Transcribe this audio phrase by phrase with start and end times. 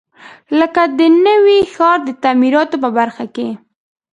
[0.59, 3.49] لکه د نوي ښار د تعمیراتو په برخو کې.